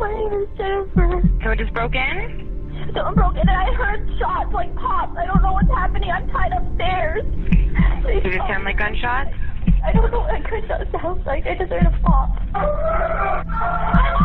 [0.00, 1.22] My name is Jennifer.
[1.40, 2.90] Someone just broke in?
[2.94, 5.16] Someone broke in and I heard shots like pops.
[5.16, 6.10] I don't know what's happening.
[6.10, 7.24] I'm tied upstairs.
[8.02, 8.72] Please Does it help sound me.
[8.72, 9.30] like gunshots?
[9.84, 11.46] I don't know what it could sound like.
[11.46, 12.30] I just heard a pop.
[12.54, 12.66] I'm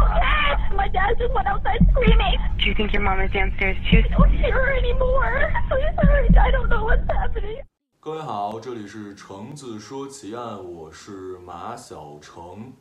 [0.03, 0.75] okay.
[0.75, 2.37] My dad just went outside screaming.
[2.59, 4.03] Do you think your mom is downstairs too?
[4.05, 5.51] I don't hear her anymore.
[5.69, 6.29] Please hurry.
[6.37, 7.61] I don't know what's happening.
[7.99, 12.73] 各位好，这里是橙子说奇案，我是马小橙。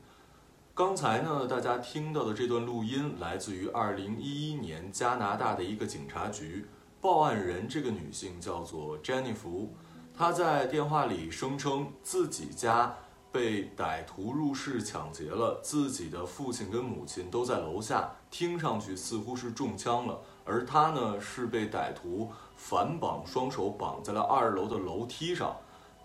[0.75, 6.67] 刚才呢，大家听到的这段录音来自于2011年加拿大的一个警察局，
[6.99, 9.73] 报案人这个女性叫做詹妮弗，
[10.13, 12.93] 她在电话里声称自己家
[13.31, 25.55] 被歹徒入室抢劫了，自己的父亲跟母亲都在楼下，听上去似乎是中枪了，而她呢是被歹徒反绑，双手绑在了二楼的楼梯上。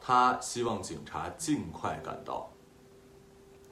[0.01, 2.49] 她希望警察尽快赶到。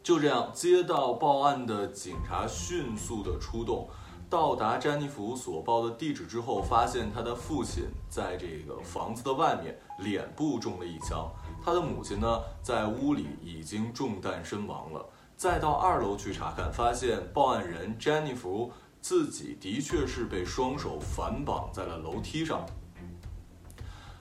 [0.09, 3.87] 就这样，接到报案的警察迅速的出动，
[4.31, 11.31] 到达詹妮弗所报的地址之后，发现她的父亲在这个房子的外面，脸部中了一枪。
[11.63, 15.05] 他的母亲呢，在屋里已经中弹身亡了。
[15.37, 22.65] 再到二楼去查看，发现报案人詹妮弗自己的确是被双手反绑在了楼梯上。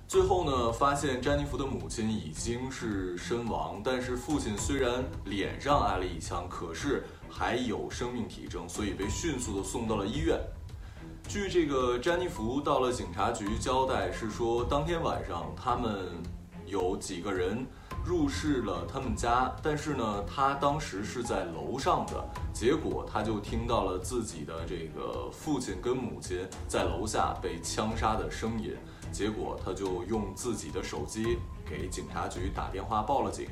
[0.07, 10.39] 最后呢，发现詹妮弗的母亲已经是身亡，但是父亲虽然脸上挨了一枪，可是还有生命体征，所以被迅速的送到了医院。
[11.27, 16.07] 据这个詹妮弗到了警察局交代，是说当天晚上他们
[16.65, 17.67] 有几个人
[18.05, 28.73] 入室了他们家，但是呢，他当时是在楼上的，结果他就听到了自己的这个父亲跟母亲在楼下被枪杀的声音。
[29.17, 33.47] 结果他就用自己的手机给警察局打电话报了警，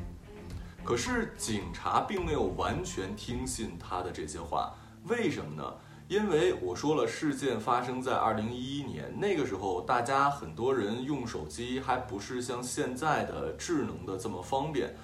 [0.83, 5.73] 可是警察并没有完全听信他的这些话，为什么呢？
[6.07, 14.95] 因为我说了，事件发生在二零一一年，那个时候大家很多人用手机还不是像现在的智能的这么方便，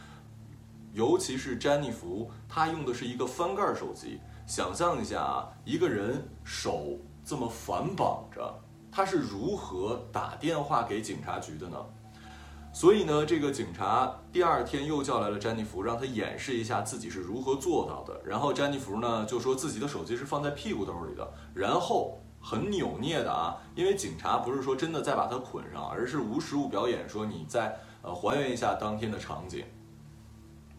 [0.93, 4.19] 尤其是詹妮弗，她用的是一个翻盖手机。
[4.45, 8.61] 想象一下啊，一个人手这么反绑着。
[8.91, 11.77] 他是如何打电话给警察局的呢？
[12.73, 18.21] 所以呢，这个警察第二天又叫来了詹妮弗，让他演示一下自己是如何做到的。
[18.25, 29.65] 然后詹妮弗呢就说自己的手机是放在屁股兜里的，然后很扭捏的啊，因为警察不是说真的在把他捆上，而是无实物表演，说你再呃还原一下当天的场景。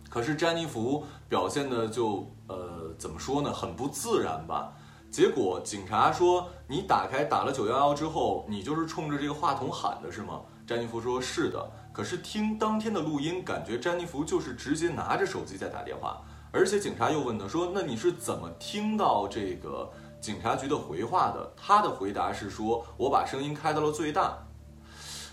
[0.08, 4.72] 可是詹妮弗表现的就呃怎么说呢，很不自然吧。
[5.12, 16.22] 结果警察说：“你打开打了九幺幺之后，你就是冲着这个话筒喊的是吗？”詹妮弗说：“是的。”可是听当天的录音，感觉詹妮弗就是直接拿着手机在打电话。
[16.50, 24.38] 而且警察又问他说：“那你是怎么听到这个警察局的回话的？”他的回答是说：“我把声音开到了最大。”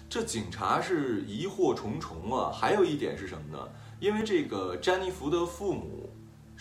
[0.10, 2.52] 这警察是疑惑重重啊。
[2.52, 3.70] 还有一点是什么呢？
[4.02, 6.10] 因为这个詹妮弗的父母。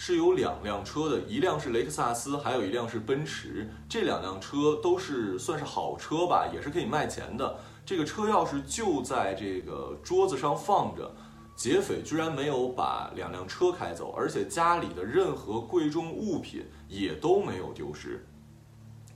[0.01, 3.69] 是有两辆车的，一辆是雷克萨斯，还有一辆是奔驰。
[3.89, 7.59] 这两辆车都是算是好车吧，也是可以卖钱的。
[7.85, 11.13] 这个车钥匙就在这个桌子上放着，
[11.57, 18.25] 劫匪居然没有把两辆车开走，而且家里的任何贵重物品也都没有丢失。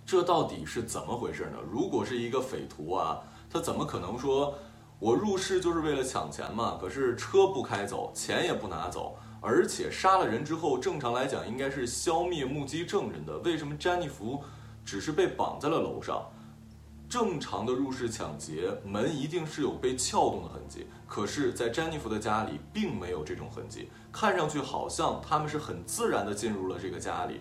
[0.04, 1.58] 这到底是怎么回事呢？
[1.70, 4.52] 如果是一个匪徒啊，他怎么可能说
[5.02, 6.78] 我入室就是为了抢钱嘛？
[6.80, 9.18] 可是车不开走，钱也不拿走。
[9.40, 13.36] 而且杀了人之后，正常来讲应该是消灭目击证人的。
[13.38, 14.40] 为什么詹妮弗
[14.84, 16.22] 只是被绑在了楼上？
[17.08, 20.86] 正常的入室抢劫，门一定是有被撬动的痕迹。
[21.08, 27.40] 可是，在詹妮弗的家里并没有这种痕迹，看上去好像他们是很自然地进入了这个家里。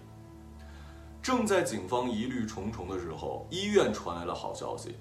[1.21, 4.95] 正在警方疑虑重重的时候，医院传来了好消息：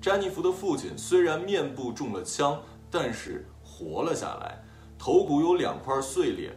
[0.00, 2.58] 詹妮弗的父亲虽然面部中了枪，
[2.90, 4.58] 但是活了下来。
[4.98, 6.50] 头骨有两块碎裂，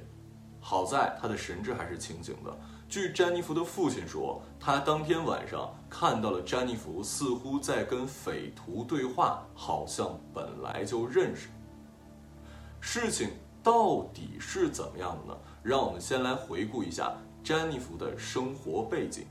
[0.61, 2.57] 好在他的神志还是清醒的。
[2.87, 11.49] 据詹妮弗的父亲说，他当天晚上看到了詹妮弗似乎在跟匪徒对话，好像本来就认识。
[12.79, 13.29] 事情
[13.61, 15.39] 到底是怎么样的呢？
[15.61, 17.13] 让我们先来回顾一下
[17.43, 19.25] 詹妮弗的生活背景。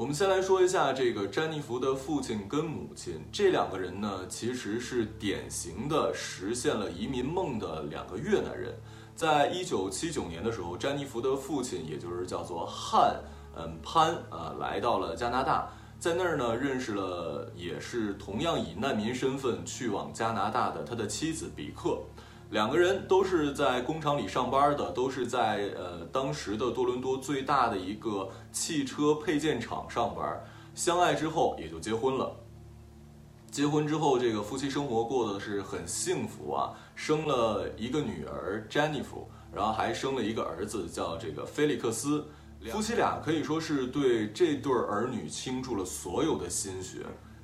[0.00, 8.74] 我们先来说一下这个詹妮弗的父亲跟母亲，这两个人呢，其实是典型的实现了移民梦的两个越南人。
[9.14, 13.14] 在一九七九年的时候，詹妮弗的父亲，也就是叫做汉
[13.54, 15.68] 嗯潘啊，来到了加拿大，
[15.98, 21.98] 在那儿呢认识了，也是同样以难民身份去往加拿大的他的妻子比克。
[22.50, 30.44] 两个人都是在工厂里上班的，都是在呃当时的多伦多最大的一个汽车配件厂上班。
[30.74, 32.36] 相爱之后也就结婚了。
[33.50, 42.26] 结婚之后，这个夫妻生活过得是很幸福啊，生了一个女儿 Jennifer，然后还生了一个儿子叫这个菲利克斯。
[42.70, 46.98] 夫妻俩可以说是对这对儿女倾注了所有的心血。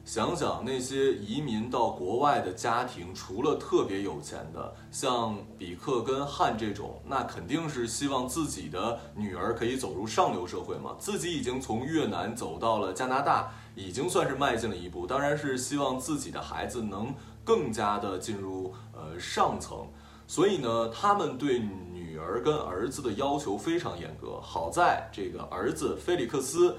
[0.06, 10.94] 想想那些移民到国外的家庭，除了特别有钱的，像比克跟汉这种，那肯定是希望自己的女儿可以走入上流社会嘛。
[10.96, 17.12] 自己已经从越南走到了加拿大，已经算是迈进了一步，当然是希望自己的孩子能
[17.44, 19.88] 更加的进入呃上层。
[20.28, 21.58] 所以呢，他们对
[21.92, 24.40] 女儿跟儿子的要求非常严格。
[24.40, 26.76] 好在这个儿子菲利克斯。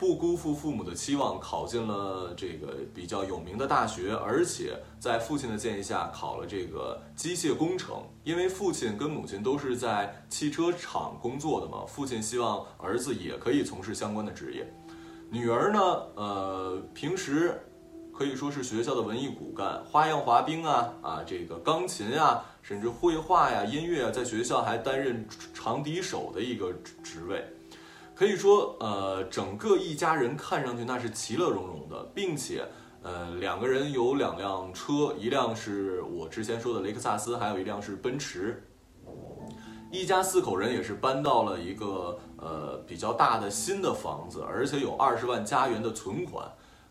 [0.00, 8.02] 不辜负父母的期望，考进了这个比较有名的大学，而且在父亲的建议下考了这个机械工程。
[8.24, 14.66] 因为父亲跟母亲都是在汽车厂工作的嘛，父亲希望儿子也可以从事相关的职业。
[15.28, 15.78] 女儿呢，
[16.14, 17.60] 呃，平时
[18.10, 27.44] 可以说是学校的文艺骨干，花样滑冰啊，啊，这个钢琴啊，甚至绘画呀、音乐啊，在学校还担任长笛手的一个职位。
[28.20, 32.62] 可以说，呃，整个一家人看上去那是其乐融融的，并且，
[33.02, 38.62] 呃，两个人有两辆车，一辆是我之前说的雷克萨斯，还有一辆是奔驰。
[39.90, 46.46] 一家四口人也是搬到了一个呃比较大的新的房子，而且有二十万加元的存款，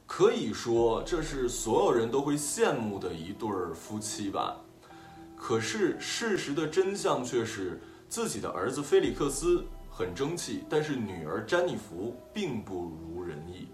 [0.08, 4.58] 可以说这是所有人都会羡慕的一对儿夫妻吧。
[5.38, 9.64] 可是事实的真相却是，自己的儿子菲利克斯。
[10.00, 13.68] 很争气，但是女儿詹妮弗并不如人意。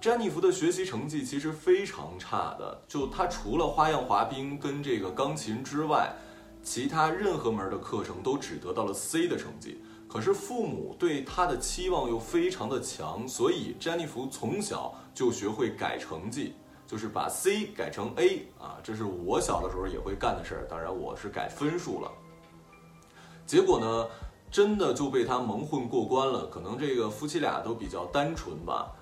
[0.00, 6.10] 詹妮弗的学习成绩其实非常差的，就她除了花样滑冰跟这个钢琴之外，
[6.62, 9.78] 其他任何门的课程都只得到了 C 的成绩。
[10.08, 16.54] 可是父母对她的期望又非常的强，所以詹妮弗从小就学会改成绩，
[16.86, 20.66] 就是把 C 改成 A 啊，这是我小的时候也会干的事儿。
[20.66, 22.10] 当然我是改分数了。
[23.44, 24.06] 结果呢？
[24.50, 28.92] 真的就被他蒙混过关了，可能这个夫妻俩都比较单纯吧。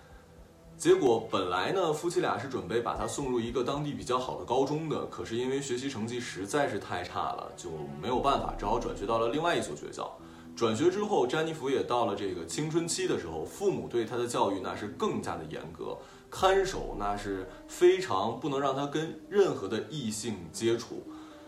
[0.77, 7.71] 结果本来呢，夫妻俩是准备把他送入一个当地比较好的高中的，可是因为学习成绩实在是太差了，就
[8.03, 10.11] 没有办法，只好转学到了另外一所学校。
[10.55, 15.97] 转学之后，詹妮弗也到了这个青春期的时候，父母对她的教育那是更加的严格，
[16.31, 21.03] 看守那是非常不能让她跟任何的异性接触。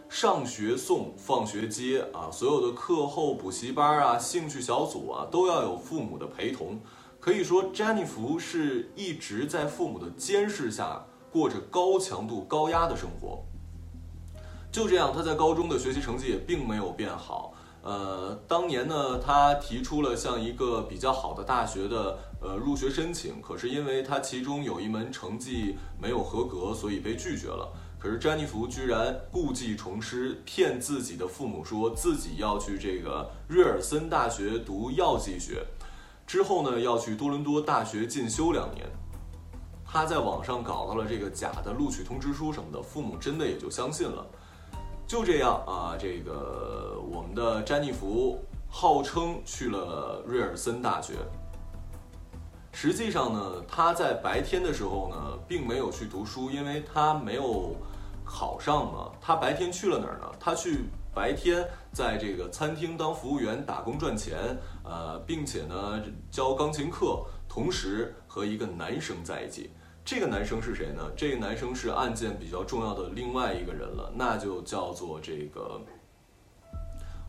[0.09, 6.81] 上学送，放学接啊，所有的课后补习班啊、兴趣小组啊，都要有父母的陪同。
[7.21, 13.45] 可以说，詹妮弗是一直在父母的监视下过着高强度、高压的生活。
[14.73, 17.53] 就这样，他在高中的学习成绩也并没有变好。
[17.83, 27.71] 呃，当年呢，他提出了向一个比较好的大学的呃入学申请，可是因为他其中有一门成绩没有合格，所以被拒绝了。
[27.99, 35.67] 可是詹妮弗居然故技重施，骗自己的父母说自己要去这个瑞尔森大学读药剂学，
[36.25, 38.87] 之后呢要去多伦多大学进修两年。
[39.85, 44.25] 他在网上搞到了这个假的录取通知书什么的，父母真的也就相信了。
[45.07, 51.15] 就这样啊，这个我们的詹妮弗号称去了瑞尔森大学。
[52.81, 57.75] 实际上呢，他在白天的时候呢，并没有去读书，因为他没有
[58.25, 59.11] 考上嘛。
[59.21, 60.31] 他白天去了哪儿呢？
[60.39, 69.73] 他去白天在这个餐厅当服务员打工赚钱，呃，并且呢教钢琴课，同时和一个男生在一起。
[70.05, 71.03] 这个男生是谁呢？
[71.17, 75.81] 这个男生是案件比较重要的另外一个人了，那就叫做这个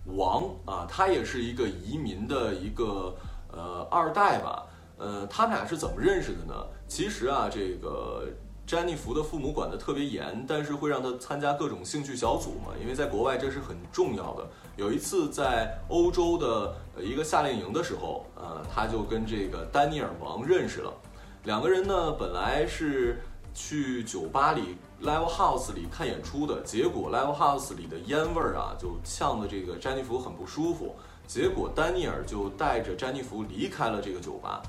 [0.05, 3.15] 王啊，他也是一个移民的一个
[3.51, 4.67] 呃二代吧。
[4.99, 6.53] 呃，他们俩是怎么认识的呢？
[6.87, 8.27] 其实啊，这个
[8.67, 14.45] 詹妮弗的父母管得特别严，但是会让他参加各种兴趣小组嘛，因为在国外这是很重要的。
[14.75, 20.93] 有一次在欧洲的一个夏令营的时候，呃，他就跟这个丹尼尔王认识了。
[21.45, 23.21] 两个人呢，本来是
[23.53, 30.93] 去酒吧里 live house 里看演出的，结果 live house 里的烟味儿啊，就呛得这个詹妮弗很不舒服。
[31.25, 34.61] 结果丹尼尔就带着詹妮弗离开了这个酒吧。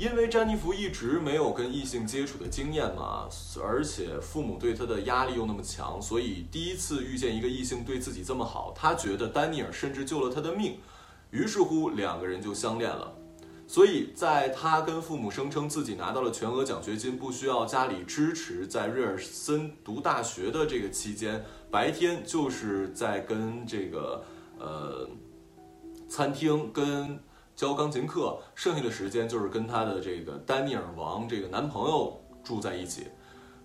[0.00, 3.28] 因为詹妮弗一直没有跟异性接触的经验嘛，
[3.62, 10.78] 而且父母对她的压力又那么强，所以第一次遇见一个异性对自己这么好，她觉得丹尼尔甚至救了她的命，
[11.32, 13.12] 于是乎两个人就相恋了。
[13.66, 24.24] 所以在他跟父母声称自己拿到了全额奖学金，不需要家里支持，在瑞尔森读大学的这个期间，白天就是在跟这个
[24.58, 25.06] 呃
[26.08, 27.20] 餐厅跟
[27.60, 33.08] 教钢琴课，剩下的时间就是跟他的这个丹尼尔王这个男朋友住在一起。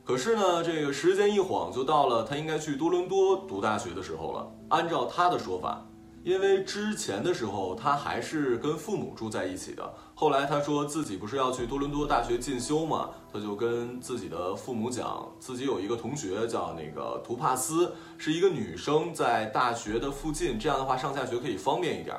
[0.04, 4.52] 可是呢，这个时间一晃就到了他应该去多伦多读大学的时候了。
[4.68, 5.82] 按照他的说法。
[6.26, 22.18] 因为之前的时候他还是跟父母住在一起的，后来他说自己不是要去多伦多大学进修嘛，他就跟自己的父母讲，自己有一个同学叫那个图帕斯，是一个女生，在大学的附近，这样的话上下学可以方便一点。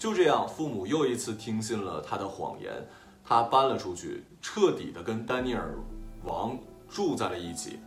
[0.00, 2.72] 就这样，父母又一次听信了他的谎言，
[3.22, 5.74] 他搬了出去，彻底的跟丹尼尔
[6.24, 7.78] 王住在了一起。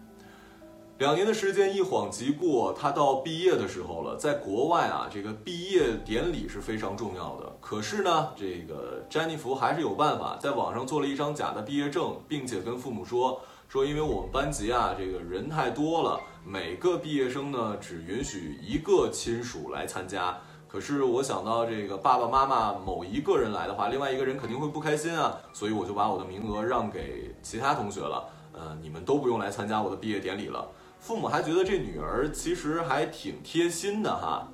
[1.00, 4.16] 两年的时间一晃即过，他到毕业的时候了。
[4.16, 7.52] 在国外啊，这个毕业典礼是非常重要的。
[7.60, 20.38] 可是呢，这个詹妮弗还是有办法，在网上做了一张假的毕业证，并且跟父母说说，因为我们班级啊，这个人太多了，每个毕业生呢只允许一个亲属来参加。
[20.74, 28.28] 可是我想到这个爸爸妈妈某一个人来的话，另外一个人肯定会不开心啊，所以我就把我的名额让给其他同学了。
[28.54, 30.68] 呃，你们都不用来参加我的毕业典礼了。
[30.98, 34.48] 父母还觉得这女儿其实还挺贴心的哈，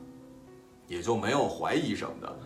[0.88, 2.38] 也就没有怀疑什么的。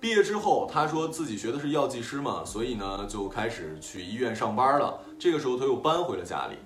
[0.00, 4.98] 毕业之后，他说自己学的是药剂师嘛，所以呢就开始去医院上班了。
[5.18, 6.56] 这个时候他又搬回了家里，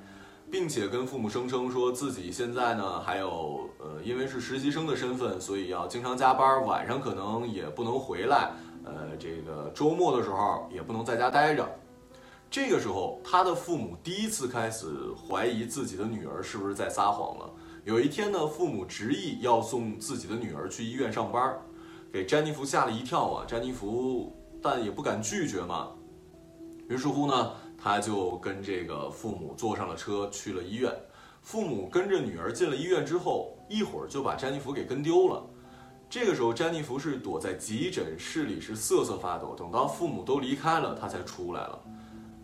[0.52, 8.50] 并且跟父母声称说自己现在呢还有呃，因为是实习生的身份，所以要经常加班，晚上可能也不能回来，
[8.84, 11.66] 呃，这个周末的时候也不能在家待着。
[12.50, 17.50] 这个时候，他的父母第一次开始怀疑自己的女儿是不是在撒谎了。
[17.86, 21.58] 有一天呢，父母执意要送自己的女儿去医院上班，
[22.12, 23.46] 给詹妮弗吓了一跳啊！
[23.48, 25.88] 詹妮弗但也不敢拒绝嘛。
[26.90, 27.52] 于是乎呢，
[27.82, 30.94] 他就跟这个父母坐上了车去了医院。
[31.42, 35.42] 父母跟着女儿进了医院之后，一会儿就把詹妮弗给跟丢了。
[36.08, 39.54] 这个时候，詹妮弗是躲在急诊室里，是瑟瑟发抖。
[39.58, 41.80] 等到父母都离开了，他才出来了。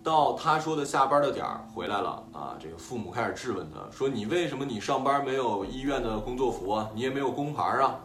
[0.02, 6.88] 到他说的下班的点儿回来了啊，这个父母开始质问他说：“你为什么你上班没有医院的工作服啊？
[6.95, 8.00] 你也没有工牌啊？”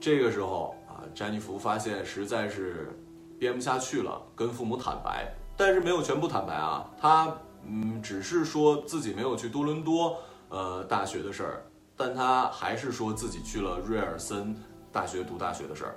[0.00, 2.98] 这个时候啊，詹妮弗发现实在是
[3.38, 10.16] 编不下去了，跟父母坦白，但是没有全部坦白啊，他嗯只是说自己没有去多伦多
[10.48, 14.54] 呃大学的事儿，但他还是说自己去了瑞尔森
[14.92, 15.96] 大学读大学的事儿，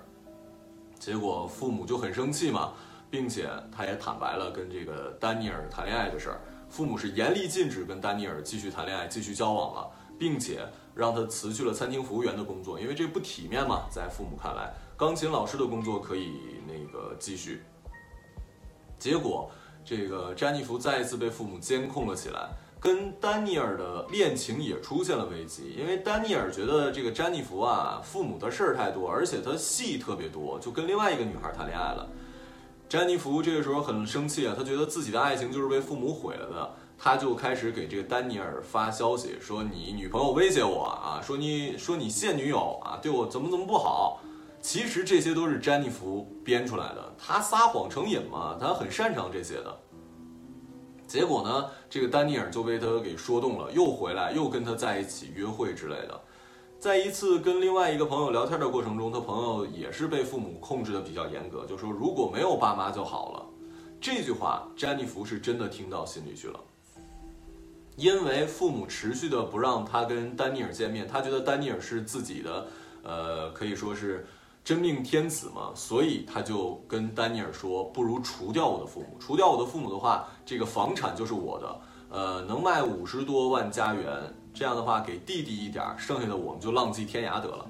[1.00, 2.74] 结果父母就很生气嘛。
[3.10, 16.34] 并且他也坦白了跟这个丹尼尔谈恋爱的事儿，父母是严厉禁止跟丹尼尔继续谈恋爱、继续交往了，并且让他辞去了餐厅服务员的工作，因为这不体面嘛，在父母看来，钢琴老师的工作可以
[16.68, 17.64] 那个继续。
[19.00, 19.50] 结果，
[19.86, 22.50] 这个詹妮弗再一次被父母监控了起来，
[22.80, 32.08] 跟丹尼尔的恋情也出现了危机，因为丹尼尔觉得这个詹妮弗啊，父母的事儿太多，而且他戏特别多，就跟另外一个女孩谈恋爱了。
[32.90, 44.22] 詹妮弗这个时候很生气啊，她觉得自己的爱情就是被父母毁了的，她就开始给这个丹尼尔发消息，说你女朋友威胁我啊，说你说你现女友啊对我怎么怎么不好，
[44.68, 49.80] 其实这些都是詹妮弗编出来的，她撒谎成瘾嘛，她很擅长这些的。
[51.08, 56.20] 结果呢，这个丹尼尔就被他给说动了，又回来又跟他在一起约会之类的。
[56.82, 63.46] 在一次跟另外一个朋友聊天的过程中，他朋友也是被父母控制的比较严格，就说如果没有爸妈就好了。
[64.02, 66.60] 这句话，詹妮弗是真的听到心里去了。
[67.96, 72.68] 因为父母持续的不让他跟丹尼尔见面，他觉得丹尼尔是自己的，
[73.04, 74.28] 呃，可以说是
[74.68, 84.06] 真命天子嘛，所以他就跟丹尼尔说，不如除掉我的父母，除掉我的父母的话，这个房产就是我的，呃，能卖五十多万加元。
[84.54, 87.66] 这样的话，给弟弟一点儿，剩下的我们就浪迹天涯得了。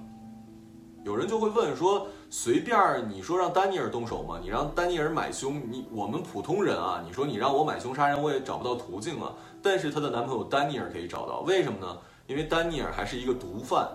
[1.04, 4.40] 有人就会问说：“随便你说让丹尼尔动手吗？
[4.42, 9.32] 你让丹尼尔买凶，你我们普通人啊，你说你让我买凶杀人，我也找不到途径啊。
[9.62, 11.96] 但是她的男朋友丹尼尔可以找到，为什么呢？
[12.26, 13.88] 因为丹尼尔还是一个毒贩。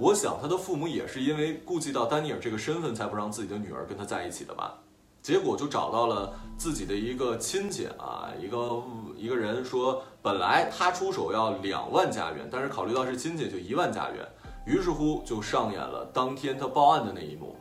[0.00, 4.78] 我想他的父母也是因为顾及到丹尼尔这个身份，才不让自己的女儿跟他在一起的吧。”
[5.20, 8.82] 结果就找到了自己的一个亲戚啊，一个
[9.14, 14.26] 一个人说，本来他出手要两万加元，但是考虑到是亲戚，就一万加元。
[14.64, 17.54] 于是乎就上演了当天他报案的那一幕。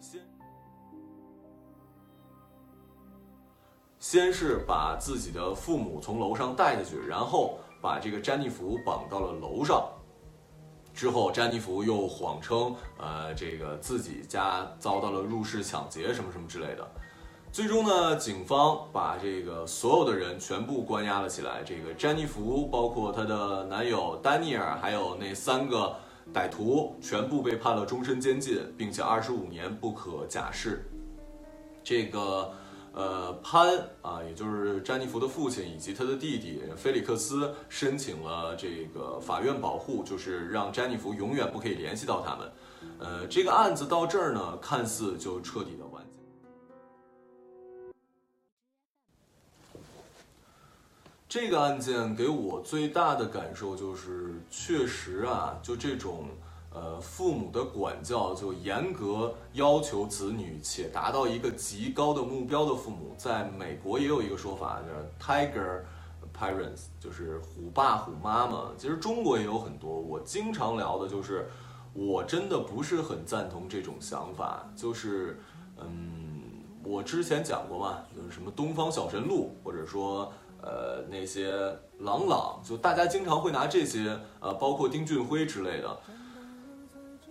[0.00, 0.20] 先
[3.98, 9.84] 先是把自己的父母从楼上带下去，然后把这个詹妮弗绑到了楼上。
[10.94, 16.88] 之后，詹妮弗又谎称，呃，这个自己家遭到了入室抢劫，什么什么之类的。
[17.50, 21.62] 最终呢，警方把这个所有的人全部关押了起来。
[21.64, 25.94] 这个詹妮弗，包括她的男友丹尼尔，还有那三个
[26.32, 30.88] 歹徒，全部被判了终身监禁，并且二十五年不可假释。
[31.84, 32.50] 这个，
[32.94, 42.52] 呃，潘啊，也就是詹妮弗的父亲以及他的弟弟菲利克斯，申请了这个法院保护，就是让詹妮弗永远不可以联系到他们。
[42.98, 46.18] 呃，这个案子到这儿呢，看似就彻底的完结。
[51.28, 56.28] 这个案件给我最大的感受就是，确实啊，就这种
[56.74, 65.82] 呃父母的管教就严格要求子女且达到一个极高的目标的父母，在美国也有一个说法叫 “tiger
[66.36, 68.70] parents”，就是虎爸虎妈嘛。
[68.76, 71.48] 其实中国也有很多，我经常聊的就是，
[71.92, 74.68] 我真的不是很赞同这种想法。
[74.74, 75.40] 就是
[75.78, 76.42] 嗯，
[76.84, 80.32] 我之前讲过嘛，就是什么东方小神鹿，或者说。
[80.64, 81.52] 呃，那些
[81.98, 85.98] 朗朗，就大家经常会拿这些，呃，包括丁俊晖之类的。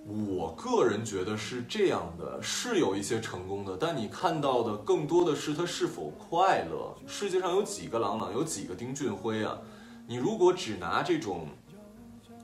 [0.06, 6.96] 我个人觉得是这样的，是有一些成功的，但你看到的更多的是他是否快乐。
[7.08, 9.58] 世界上有几个朗朗，有几个丁俊晖啊？
[10.08, 11.48] 你如果只拿这种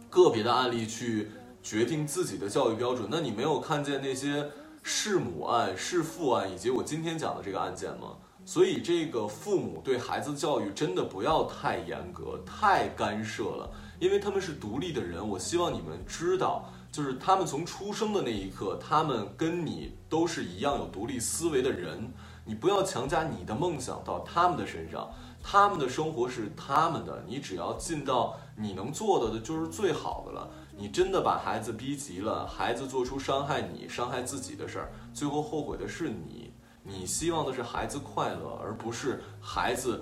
[0.09, 1.31] 个别的案例去
[1.63, 4.47] 决定自己的教育标准，那你没有看见那些
[4.83, 8.15] 弑母案、弑父案，以及我今天讲的这个案件吗？
[8.45, 15.27] 所以，这个父母对孩子教育真的不要太严格、太干涉了，因为他们是独立的人。
[15.27, 22.11] 我希望你们知道，就是他们从出生的那一刻，他们跟你都是一样有独立思维的人。
[22.45, 25.11] 你不要强加你的梦想到他们的身上，
[25.43, 30.49] 他们的生活是他们的，你只要尽到你能做到的，就是最好的了。
[30.77, 36.53] 你真的把孩子逼急了，孩子做出伤害你、伤害自己的事儿，最后后悔的是你。
[36.83, 40.01] 你希望的是孩子快乐，而不是孩子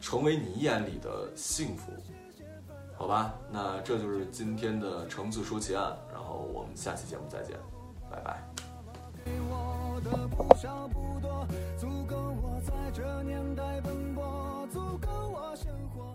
[0.00, 1.90] 成为你眼里的幸福，
[3.00, 7.56] 好吧，那这就是今天的橙子说奇案，然后我们下期节目再见，
[8.10, 8.38] 拜拜。
[9.48, 11.46] 我的不少不多，
[11.78, 16.09] 足够我在这年代奔波，足够我生活。